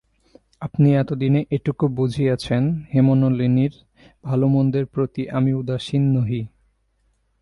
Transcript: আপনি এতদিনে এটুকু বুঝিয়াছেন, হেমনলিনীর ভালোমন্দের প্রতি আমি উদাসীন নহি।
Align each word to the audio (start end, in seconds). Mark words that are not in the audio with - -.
আপনি 0.61 0.87
এতদিনে 0.95 1.41
এটুকু 1.49 1.85
বুঝিয়াছেন, 1.87 2.63
হেমনলিনীর 2.93 3.73
ভালোমন্দের 4.23 4.85
প্রতি 4.85 5.29
আমি 5.29 5.53
উদাসীন 5.53 6.03
নহি। 6.13 6.41